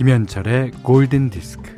[0.00, 1.74] 김현철의 골든 디스크.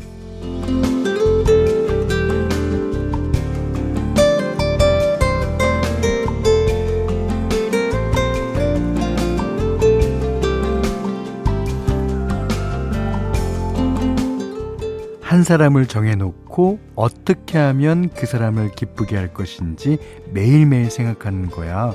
[15.20, 19.98] 한 사람을 정해놓고 어떻게 하면 그 사람을 기쁘게 할 것인지
[20.31, 21.93] 매일매일 생각하는 거야.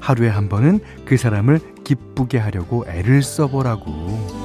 [0.00, 4.41] 하루에 한 번은 그 사람을 기쁘게 하려고 애를 써보라고.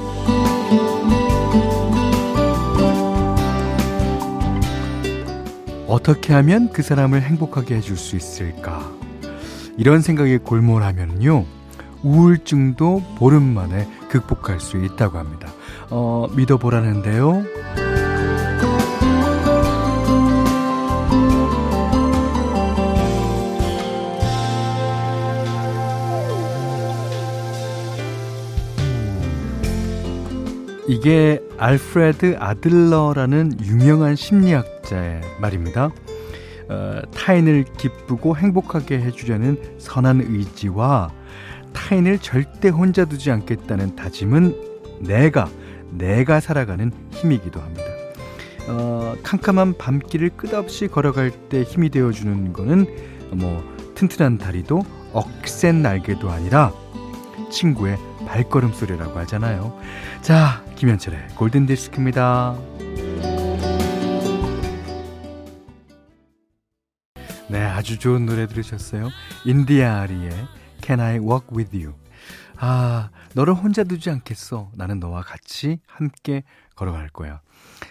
[5.88, 8.92] 어떻게 하면 그 사람을 행복하게 해줄 수 있을까?
[9.78, 11.44] 이런 생각에 골몰하면요.
[12.02, 15.48] 우울증도 보름 만에 극복할 수 있다고 합니다.
[15.90, 17.44] 어, 믿어보라는데요.
[30.86, 35.90] 이게 알프레드 아들러라는 유명한 심리학 자의 말입니다.
[36.68, 41.12] 어, 타인을 기쁘고 행복하게 해주려는 선한 의지와
[41.72, 45.48] 타인을 절대 혼자 두지 않겠다는 다짐은 내가,
[45.90, 47.84] 내가 살아가는 힘이기도 합니다.
[48.68, 52.86] 어, 캄캄한 밤길을 끝없이 걸어갈 때 힘이 되어주는 거는
[53.32, 53.62] 뭐
[53.94, 56.72] 튼튼한 다리도 억센 날개도 아니라
[57.50, 59.78] 친구의 발걸음 소리라고 하잖아요.
[60.20, 62.56] 자, 김현철의 골든 디스크입니다.
[67.50, 69.08] 네, 아주 좋은 노래 들으셨어요.
[69.46, 70.30] 인디아리의
[70.82, 71.94] Can I Walk With You?
[72.58, 74.70] 아, 너를 혼자 두지 않겠어.
[74.74, 76.42] 나는 너와 같이 함께
[76.74, 77.40] 걸어갈 거야.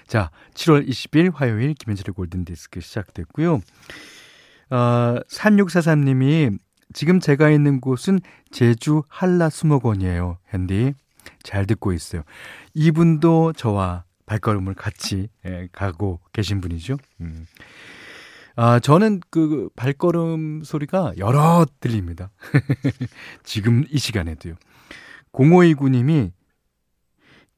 [0.05, 3.61] 자, 7월 20일 화요일 김현철의 골든 디스크 시작됐고요.
[4.69, 6.59] 어, 3643님이
[6.93, 8.19] 지금 제가 있는 곳은
[8.51, 10.37] 제주 한라수목원이에요.
[10.49, 10.93] 현디.
[11.41, 12.21] 잘 듣고 있어요.
[12.75, 16.97] 이분도 저와 발걸음을 같이 예, 가고 계신 분이죠.
[17.21, 17.47] 음.
[18.59, 22.31] 아, 저는 그 발걸음 소리가 여러 들립니다.
[23.43, 24.55] 지금 이 시간에도요.
[25.31, 26.31] 0529님이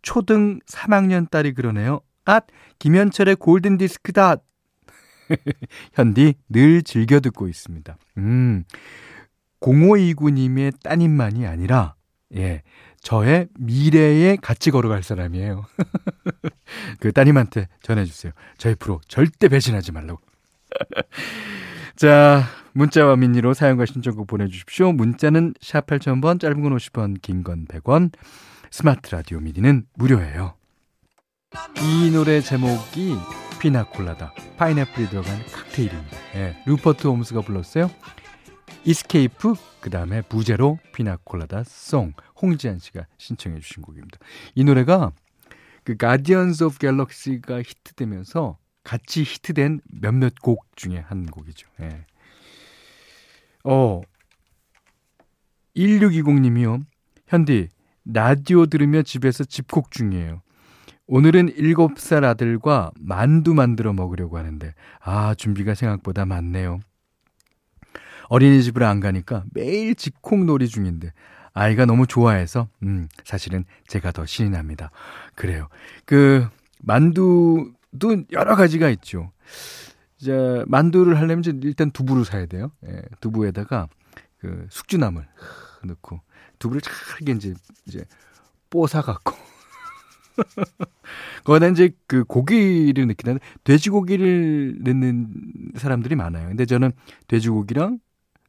[0.02, 2.02] 초등 3학년 딸이 그러네요.
[2.26, 2.42] 아,
[2.80, 4.36] 김현철의 골든 디스크다.
[5.96, 7.98] 현디 늘 즐겨 듣고 있습니다.
[8.18, 8.66] 음.
[9.62, 11.96] 0529님의 따님만이 아니라,
[12.36, 12.62] 예,
[13.02, 15.66] 저의 미래에 같이 걸어갈 사람이에요.
[17.00, 18.34] 그 따님한테 전해주세요.
[18.58, 20.29] 저희 프로 절대 배신하지 말라고.
[21.96, 22.44] 자,
[22.74, 24.92] 문자와 미니로 사연과 신청곡 보내주십시오.
[24.92, 28.12] 문자는 샵 8000번, 짧은 건 50원, 긴 건 100원,
[28.72, 30.56] 스마트 라디오 미니는 무료예요.
[31.82, 33.16] 이 노래 제목이
[33.60, 36.18] 피나콜라다, 파인애플이 들어간 칵테일입니다.
[36.36, 37.90] 예, 루퍼트 홈스가 불렀어요.
[38.86, 44.20] Escape 그 다음에 부제로 Piña Colada Song 홍지한 씨가 신청해 주신 곡입니다.
[44.56, 45.12] 이 노래가
[45.84, 48.58] 그 Guardians of Galaxy가 히트되면서
[48.90, 51.68] 같이 히트된 몇몇 곡 중에 한 곡이죠.
[51.82, 52.06] 예.
[53.64, 54.02] 어
[55.78, 56.82] 1620님이요.
[57.28, 57.68] 현디
[58.06, 60.42] 라디오 들으며 집에서 집콕 중이에요.
[61.06, 66.80] 오늘은 7살 아들과 만두 만들어 먹으려고 하는데 아 준비가 생각보다 많네요.
[68.30, 71.14] 어린이집을 안 가니까 매일 집콕놀이 중인데
[71.54, 74.90] 아이가 너무 좋아해서 음 사실은 제가 더 신이 납니다.
[75.36, 75.68] 그래요.
[76.06, 76.48] 그
[76.80, 79.32] 만두 도 여러 가지가 있죠.
[80.20, 82.72] 이제 만두를 하려면 일단 두부를 사야 돼요.
[82.86, 83.88] 예, 두부에다가
[84.38, 85.26] 그 숙주나물
[85.86, 86.20] 넣고
[86.60, 87.54] 두부를 잘게 이제
[87.88, 88.06] 이제
[88.70, 89.34] 뽀사 갖고
[91.44, 95.34] 거기다 이제 그 고기를 넣긴 하는데 돼지고기를 넣는
[95.76, 96.48] 사람들이 많아요.
[96.50, 96.92] 근데 저는
[97.28, 98.00] 돼지고기랑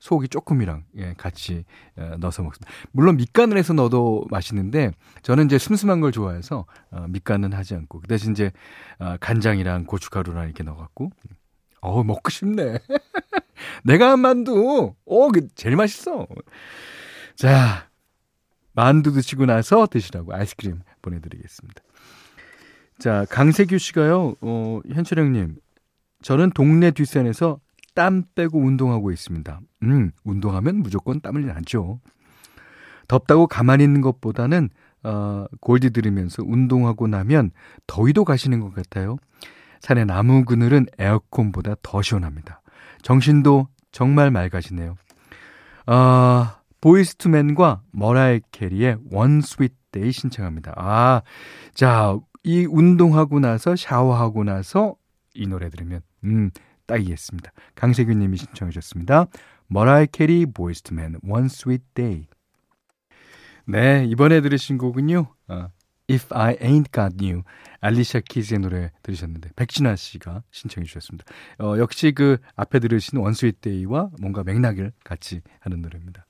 [0.00, 1.64] 소고기 조금이랑 예, 같이
[1.96, 2.72] 어, 넣어서 먹습니다.
[2.90, 4.90] 물론 밑간을 해서 넣어도 맛있는데
[5.22, 8.50] 저는 이제 슴슴한 걸 좋아해서 어, 밑간은 하지 않고 그 대신 이제
[8.98, 11.10] 어, 간장이랑 고춧가루랑 이렇게 넣어갖고
[11.82, 12.78] 어 먹고 싶네.
[13.84, 16.26] 내가 한 만두 어 그 제일 맛있어.
[17.36, 17.88] 자
[18.72, 21.82] 만두 드시고 나서 드시라고 아이스크림 보내드리겠습니다.
[22.98, 24.34] 자 강세규 씨가요.
[24.40, 25.56] 어 현철 형님
[26.22, 27.60] 저는 동네 뒷산에서
[28.00, 29.60] 땀 빼고 운동하고 있습니다.
[29.82, 32.00] 음, 운동하면 무조건 땀을 나죠.
[33.08, 34.70] 덥다고 가만히 있는 것보다는
[35.02, 37.50] 어, 골디 들으면서 운동하고 나면
[37.86, 39.18] 더위도 가시는 것 같아요.
[39.80, 42.62] 산의 나무 그늘은 에어컨보다 더 시원합니다.
[43.02, 44.96] 정신도 정말 맑아지네요.
[45.84, 50.72] 아, Boyz II Men과 머라이어 캐리의 One Sweet Day 신청합니다.
[50.78, 51.20] 아,
[51.74, 54.94] 자, 이 운동하고 나서 샤워하고 나서
[55.34, 56.50] 이 노래 들으면 음,
[56.90, 57.52] 딱이겠습니다.
[57.76, 59.26] 강세균 님이 신청해 주셨습니다.
[59.68, 62.26] 머라이 캐리 Boyz II Men One Sweet Day.
[63.66, 65.26] 네, 이번에 들으신 곡은요.
[65.48, 65.68] 어,
[66.10, 67.44] If I Ain't Got You
[67.80, 71.24] 알리샤 키즈의 노래 들으셨는데 백진아 씨가 신청해 주셨습니다.
[71.60, 76.26] 어, 역시 그 앞에 들으신 One Sweet Day와 뭔가 맥락을 같이 하는 노래입니다.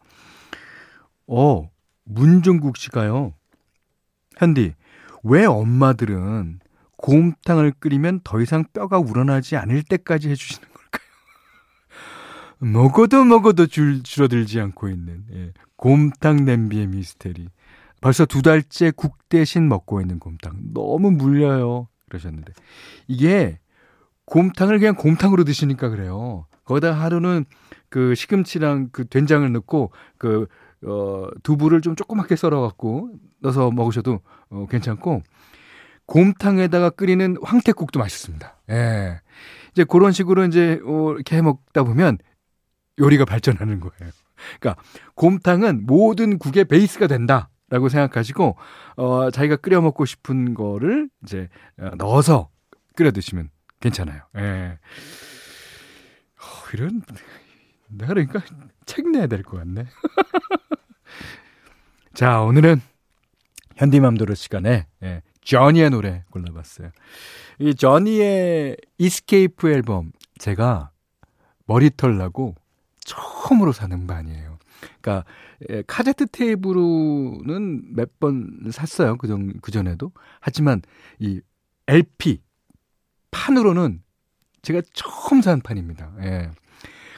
[1.27, 1.71] 어,
[2.05, 3.33] 문종국 씨가요.
[4.37, 4.75] 현디,
[5.23, 6.61] 왜 엄마들은
[7.03, 11.09] 곰탕을 끓이면 더 이상 뼈가 우러나지 않을 때까지 해주시는 걸까요?
[12.73, 17.49] 먹어도 먹어도 줄, 줄어들지 않고 있는 예, 곰탕 냄비의 미스테리.
[18.01, 20.73] 벌써 두 달째 국 대신 먹고 있는 곰탕.
[20.75, 21.89] 너무 물려요.
[22.09, 22.53] 그러셨는데.
[23.09, 23.59] 이게
[24.27, 26.47] 곰탕을 그냥 곰탕으로 드시니까 그래요.
[26.65, 27.45] 거기다 하루는
[27.89, 30.47] 그 시금치랑 그 된장을 넣고 그,
[30.85, 33.11] 어, 두부를 좀 조그맣게 썰어갖고
[33.41, 34.21] 넣어서 먹으셔도
[34.51, 35.23] 어, 괜찮고
[36.11, 38.57] 곰탕에다가 끓이는 황태국도 맛있습니다.
[38.71, 39.21] 예.
[39.71, 42.19] 이제 그런 식으로 이제 어, 이렇게 해 먹다 보면
[42.99, 44.13] 요리가 발전하는 거예요.
[44.59, 44.83] 그러니까
[45.15, 48.57] 곰탕은 모든 국의 베이스가 된다라고 생각하시고
[48.97, 51.49] 어 자기가 끓여 먹고 싶은 거를 이제
[51.79, 52.51] 어, 넣어서
[52.97, 54.23] 끓여 드시면 괜찮아요.
[54.37, 54.79] 예.
[56.37, 57.03] 어, 이런
[57.89, 58.43] 내가 그러니까
[58.85, 59.87] 책 내야 될 것 같네.
[62.15, 62.81] 자, 오늘은
[63.77, 66.91] 현디맘도로 시간에 예, 저니의 노래 골라봤어요.
[67.61, 70.91] 이 저니의 이스케이프 앨범 제가
[71.67, 72.55] 머리털 나고
[73.05, 74.59] 처음으로 사는 반이에요.
[75.01, 75.25] 그러니까
[75.71, 79.17] 예, 카세트 테이프로는 몇 번 샀어요.
[79.17, 80.13] 그전 그 전에도.
[80.41, 80.83] 하지만
[81.19, 81.41] 이
[81.87, 82.43] LP
[83.31, 84.03] 판으로는
[84.63, 86.13] 제가 처음 산 판입니다.
[86.23, 86.51] 예.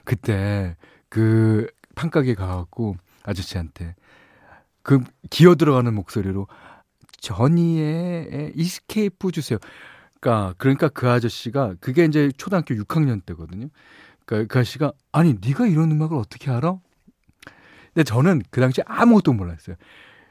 [0.05, 0.77] 그때
[1.09, 3.95] 그 판가게 가갖고 아저씨한테
[4.83, 6.47] 그 기어 들어가는 목소리로
[7.23, 9.59] 전이의 이스케이프 주세요.
[10.21, 13.69] 그러니까 그러니까 그 아저씨가 그게 이제 초등학교 6학년 때거든요.
[14.27, 16.79] 그러니까 그 아저씨가 아니 네가 이런 음악을 어떻게 알아?
[17.95, 19.77] 근데 저는 그 당시에 아무것도 몰랐어요.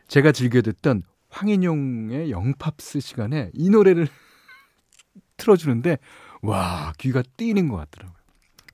[0.07, 4.07] 제가 즐겨 듣던 황인용의 영팝스 시간에 이 노래를
[5.37, 5.97] 틀어주는데
[6.41, 8.19] 와 귀가 뛰는 것 같더라고요.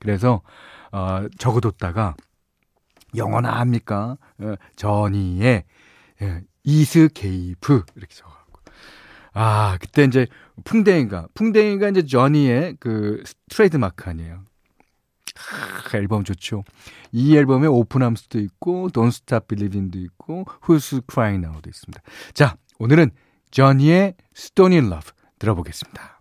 [0.00, 0.42] 그래서
[0.90, 2.16] 어, 적어뒀다가
[3.16, 4.16] 영어나 합니까?
[4.38, 5.64] 어, 전이의
[6.22, 8.60] 예, 이스케이프 이렇게 적어갖고
[9.32, 10.26] 아 그때 이제
[10.64, 14.44] 풍뎅이가 풍뎅이가 이제 저니의 그 트레이드 마크 아니에요.
[15.36, 16.64] 아, 앨범 좋죠.
[17.12, 22.02] 이 앨범에 오픈함 수도 있고 Don't Stop Believing도 있고 Who's Crying Now도 있습니다.
[22.34, 23.12] 자 오늘은
[23.50, 26.18] 저니의 Stone in Love 들어보겠습니다.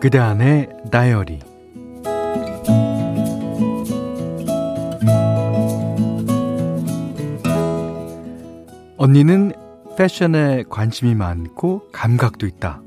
[0.00, 1.55] 그대 안의 다이어리
[9.06, 9.52] 언니는
[9.96, 12.82] 패션에 관심이 많고 감각도 있다.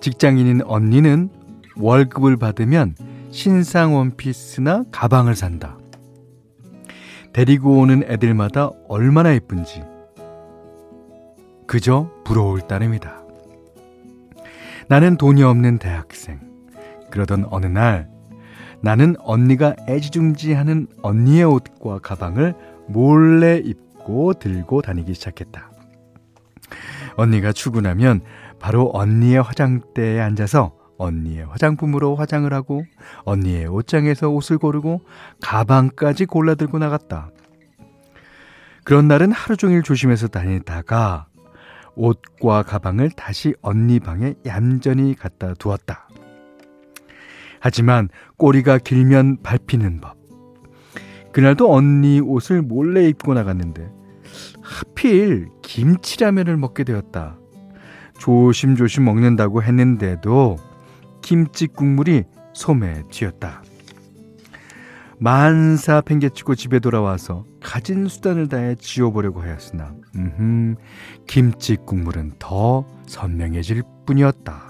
[0.00, 1.28] 직장인인 언니는
[1.76, 2.94] 월급을 받으면
[3.30, 5.76] 신상 원피스나 가방을 산다.
[7.34, 9.84] 데리고 오는 애들마다 얼마나 예쁜지
[11.66, 13.22] 그저 부러울 따름이다.
[14.88, 16.40] 나는 돈이 없는 대학생.
[17.10, 18.08] 그러던 어느 날
[18.80, 22.54] 나는 언니가 애지중지하는 언니의 옷과 가방을
[22.88, 23.85] 몰래 입고
[24.38, 25.70] 들고 다니기 시작했다.
[27.16, 28.20] 언니가 출근하면
[28.60, 32.84] 바로 언니의 화장대에 앉아서 언니의 화장품으로 화장을 하고
[33.24, 35.02] 언니의 옷장에서 옷을 고르고
[35.42, 37.30] 가방까지 골라 들고 나갔다.
[38.84, 41.26] 그런 날은 하루 종일 조심해서 다니다가
[41.96, 46.08] 옷과 가방을 다시 언니 방에 얌전히 갖다 두었다.
[47.58, 50.15] 하지만 꼬리가 길면 밟히는 법.
[51.36, 53.92] 그날도 언니 옷을 몰래 입고 나갔는데
[54.62, 57.36] 하필 김치라면을 먹게 되었다.
[58.18, 60.56] 조심조심 먹는다고 했는데도
[61.20, 62.24] 김치 국물이
[62.54, 63.62] 소매 튀었다.
[65.18, 70.76] 만사 팽개치고 집에 돌아와서 가진 수단을 다해 지워보려고 하였으나 음흠,
[71.26, 74.62] 김치 국물은 더 선명해질 뿐이었다.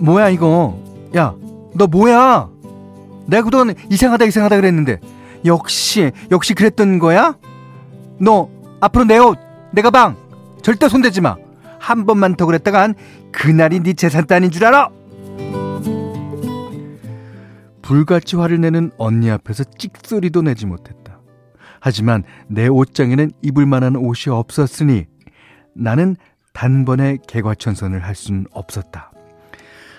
[0.00, 0.82] 뭐야 이거?
[1.14, 1.36] 야,
[1.74, 2.48] 너 뭐야?
[3.26, 5.00] 내가 그동안 이상하다 이상하다 그랬는데
[5.44, 7.36] 역시 역시 그랬던 거야?
[8.18, 8.48] 너
[8.80, 9.38] 앞으로 내 옷,
[9.72, 10.16] 내 가방
[10.62, 11.36] 절대 손대지 마.
[11.78, 12.94] 한 번만 더 그랬다간
[13.30, 14.88] 그날이 네 재산 단인 줄 알아.
[17.82, 21.20] 불같이 화를 내는 언니 앞에서 찍소리도 내지 못했다.
[21.80, 25.04] 하지만 내 옷장에는 입을 만한 옷이 없었으니
[25.74, 26.16] 나는
[26.54, 29.10] 단번에 개과천선을 할 수는 없었다.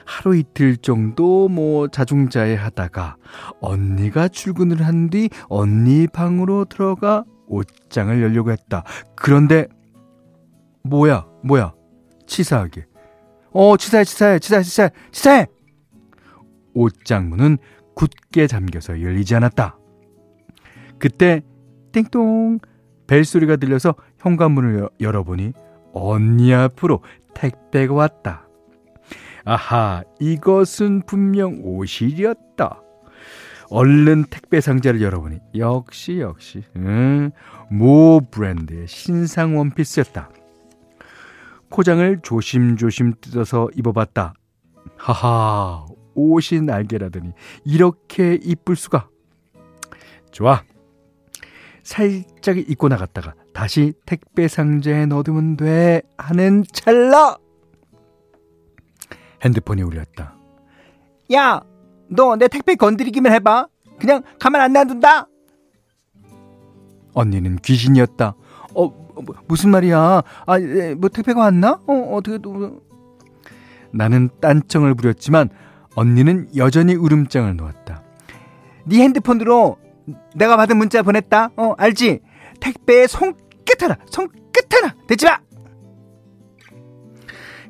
[0.05, 3.17] 하루 이틀 정도 뭐 자중자애 하다가
[3.61, 8.83] 언니가 출근을 한 뒤 언니 방으로 들어가 옷장을 열려고 했다.
[9.15, 9.67] 그런데
[10.83, 11.73] 뭐야, 뭐야,
[12.27, 12.85] 치사하게
[13.51, 15.47] 어, 치사해, 치사해, 치사해, 치사해, 치사해!
[16.73, 17.57] 옷장 문은
[17.95, 19.77] 굳게 잠겨서 열리지 않았다.
[20.99, 21.41] 그때
[21.91, 22.59] 띵동
[23.07, 25.53] 벨소리가 들려서 현관문을 열어보니
[25.93, 27.01] 언니 앞으로
[27.33, 28.47] 택배가 왔다.
[29.45, 32.81] 아하, 이것은 분명 오실이었다.
[33.69, 37.31] 얼른 택배 상자를 열어보니 역시 역시 음,
[37.69, 40.29] 모 브랜드의 신상 원피스였다.
[41.69, 44.33] 포장을 조심조심 뜯어서 입어봤다.
[44.97, 45.85] 하하,
[46.15, 47.31] 옷이 날개라더니
[47.65, 49.09] 이렇게 이쁠 수가.
[50.31, 50.63] 좋아.
[51.83, 57.37] 살짝 입고 나갔다가 다시 택배 상자에 넣어두면 돼 하는 찰나
[59.45, 60.35] 핸드폰이 울렸다.
[61.33, 61.61] 야,
[62.09, 63.67] 너 내 택배 건드리기만 해봐.
[63.99, 65.27] 그냥 가만 안 놔둔다.
[67.13, 68.35] 언니는 귀신이었다.
[68.75, 69.97] 어, 뭐, 무슨 말이야?
[70.45, 70.59] 아,
[70.97, 71.79] 뭐 택배가 왔나?
[71.87, 72.81] 어, 어떻게 또
[73.91, 75.49] 나는 딴청을 부렸지만
[75.95, 78.03] 언니는 여전히 울음장을 놓았다.
[78.85, 79.77] 네 핸드폰으로
[80.35, 81.51] 내가 받은 문자 보냈다.
[81.55, 82.19] 어, 알지?
[82.59, 85.39] 택배에 손끝 하나, 손끝 하나 대지 마.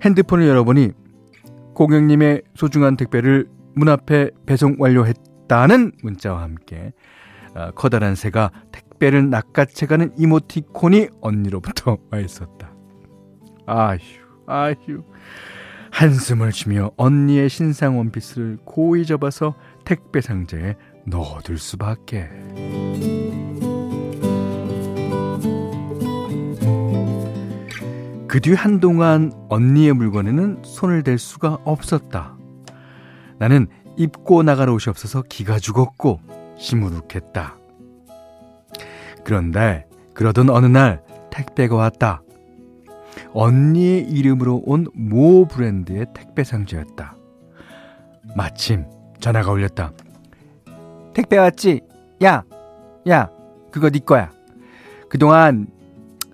[0.03, 0.91] 핸드폰을 열어보니
[1.75, 6.94] 고객님의 소중한 택배를 문 앞에 배송 완료했다는 문자와 함께
[7.53, 12.74] 어, 커다란 새가 택배를 낚아채가는 이모티콘이 언니로부터 와 있었다.
[13.67, 14.00] 아휴,
[14.48, 15.03] 아휴.
[15.91, 19.55] 한숨을 쉬며 언니의 신상 원피스를 고이 접어서
[19.86, 22.29] 택배 상자에 넣어둘 수밖에.
[28.36, 32.36] 그 뒤 한동안 언니의 물건에는 손을 댈 수가 없었다.
[33.39, 36.20] 나는 입고 나갈 옷이 없어서 기가 죽었고
[36.58, 37.56] 시무룩했다.
[39.24, 41.01] 그런데 그러던 어느 날
[41.32, 42.24] 택배가 왔다.
[43.32, 47.15] 언니의 이름으로 온 모 브랜드의 택배 상자였다.
[48.36, 48.84] 마침
[49.22, 49.94] 전화가 울렸다.
[51.13, 51.80] 택배 왔지?
[52.22, 52.44] 야,
[53.08, 53.30] 야,
[53.72, 54.30] 그거 네 거야.
[55.08, 55.68] 그동안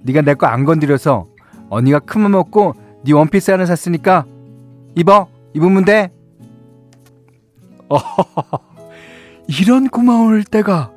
[0.01, 1.27] 네가 내 거 안 건드려서
[1.71, 2.73] 언니가 큰 맘 먹고
[3.03, 4.25] 네 원피스 하나 샀으니까
[4.95, 6.11] 입어, 입으면 돼.
[9.47, 10.91] 이런 고마울 때가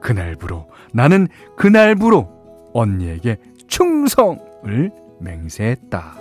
[0.00, 2.28] 그날부로 나는 그날부로
[2.72, 4.90] 언니에게 충성을
[5.20, 6.14] 맹세했다.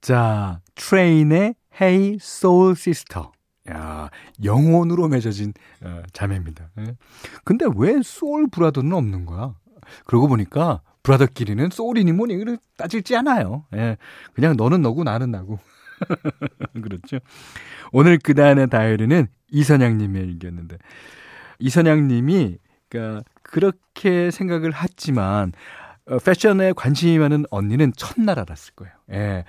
[0.00, 3.28] 자, 트레인의 Hey Soul Sister.
[3.70, 3.97] 야,
[4.42, 6.70] 영혼으로 맺어진 어, 자매입니다.
[6.80, 6.96] 예.
[7.44, 9.54] 근데 왜 소울 브라더는 없는 거야?
[10.04, 13.64] 그러고 보니까 브라더끼리는 소울이니 뭐니 따질지 않아요.
[13.74, 13.96] 예.
[14.34, 15.58] 그냥 너는 너고 나는 나고.
[16.82, 17.18] 그렇죠.
[17.92, 20.78] 오늘 그다음의 다이어리는 이선양님의 일기였는데
[21.58, 25.52] 이선양님이 그러니까 그렇게 생각을 했지만
[26.06, 28.94] 어, 패션에 관심이 많은 언니는 첫날 알았을 거예요.
[29.12, 29.44] 예.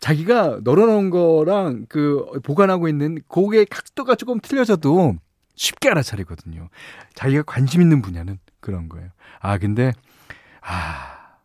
[0.00, 5.16] 자기가 널어놓은 거랑 그 보관하고 있는 고의 각도가 조금 틀려져도
[5.54, 6.68] 쉽게 알아차리거든요.
[7.14, 9.10] 자기가 관심 있는 분야는 그런 거예요.
[9.40, 9.92] 아, 근데,
[10.62, 11.36] 아,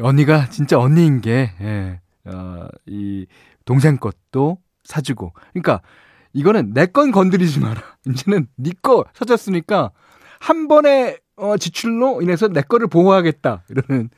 [0.00, 3.26] 언니가 진짜 언니인 게, 예, 어, 이
[3.66, 5.32] 동생 것도 사주고.
[5.52, 5.82] 그러니까
[6.32, 7.82] 이거는 내 건 건드리지 마라.
[8.08, 9.90] 이제는 네거 사줬으니까
[10.40, 13.64] 한 번의 어, 지출로 인해서 내 거를 보호하겠다.
[13.68, 14.08] 이러는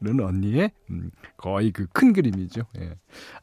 [0.00, 2.62] 이런 언니의 음, 거의 그 큰 그림이죠.
[2.78, 2.94] 예.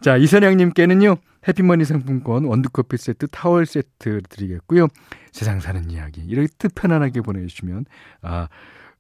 [0.02, 1.16] 자 이선영님께는요
[1.48, 4.88] 해피머니 상품권 원두커피 세트 타월 세트 드리겠고요.
[5.32, 7.86] 세상 사는 이야기 이렇게 편안하게 보내주시면
[8.22, 8.48] 아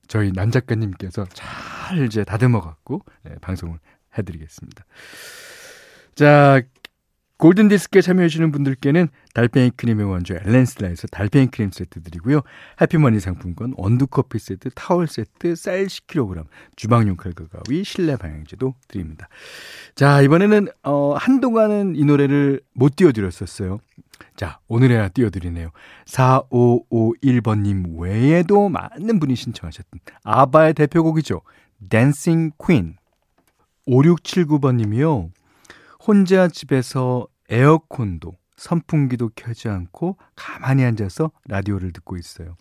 [0.08, 3.80] 저희 남 작가님께서 잘 이제 다듬어 갖고 예, 방송을
[4.18, 4.86] 해드리겠습니다.
[6.16, 6.62] 자,
[7.38, 12.42] 골든디스크에 참여해주시는 분들께는 달팽이 크림의 원조 엘렌슬라에서 달팽이 크림 세트 드리고요.
[12.80, 19.28] 해피머니 상품권, 원두커피 세트, 타월 세트, 쌀 10kg, 주방용 칼과 가위, 실내 방향제도 드립니다.
[19.96, 23.80] 자, 이번에는, 어, 한동안은 이 노래를 못 띄워드렸었어요.
[24.36, 25.70] 자, 오늘에야 띄워드리네요.
[26.06, 31.42] 4551번님 외에도 많은 분이 신청하셨던 아바의 대표곡이죠.
[31.90, 32.96] 댄싱 퀸.
[33.88, 35.30] 5679번님이요.
[36.06, 42.56] 혼자 집에서 에어컨도 선풍기도 켜지 않고 가만히 앉아서 라디오를 듣고 있어요.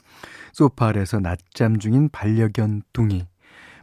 [0.52, 3.26] 소파 아래서 낮잠 중인 반려견 둥이.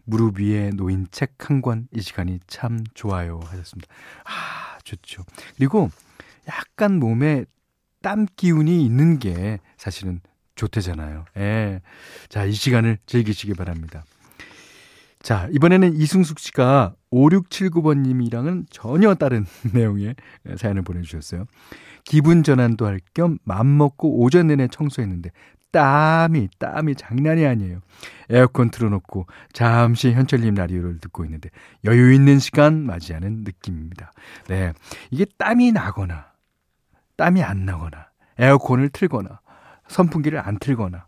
[0.06, 3.94] 무릎 위에 놓인 책 한 권 이 시간이 참 좋아요 하셨습니다.
[4.26, 5.24] 아, 좋죠.
[5.56, 5.90] 그리고
[6.48, 7.46] 약간 몸에
[8.02, 10.22] 땀 기운이 있는 게 사실은
[10.56, 11.26] 좋대잖아요.
[11.38, 11.82] 예.
[12.28, 14.04] 자, 이 시간을 즐기시기 바랍니다.
[15.22, 20.16] 자, 이번에는 이승숙 씨가 5679번님이랑은 전혀 다른 내용의
[20.58, 21.46] 사연을 보내주셨어요.
[22.06, 25.32] 기분 전환도 할 겸 맘 먹고 오전 내내 청소했는데
[25.72, 27.82] 땀이, 땀이 장난이 아니에요.
[28.30, 31.50] 에어컨 틀어놓고 잠시 현철님 라디오를 듣고 있는데
[31.86, 34.12] 여유 있는 시간 맞이하는 느낌입니다.
[34.48, 34.74] 네.
[35.12, 36.26] 이게 땀이 나거나,
[37.18, 38.08] 땀이 안 나거나,
[38.40, 39.42] 에어컨을 틀거나,
[39.90, 41.06] 선풍기를 안 틀거나,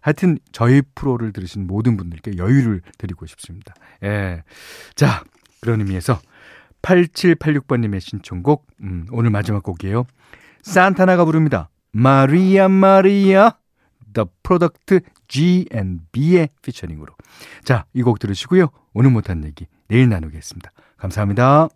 [0.00, 3.74] 하여튼 저희 프로를 들으신 모든 분들께 여유를 드리고 싶습니다.
[4.04, 4.42] 예.
[4.94, 5.22] 자,
[5.60, 6.20] 그런 의미에서
[6.82, 10.06] 8786번님의 신청곡, 음, 오늘 마지막 곡이에요.
[10.62, 11.68] 산타나가 부릅니다.
[11.92, 13.52] 마리아 마리아
[14.12, 17.14] The Product G&B의 피처링으로.
[17.64, 18.68] 자, 이 곡 들으시고요.
[18.94, 20.70] 오늘 못한 얘기 내일 나누겠습니다.
[20.96, 21.68] 감사합니다.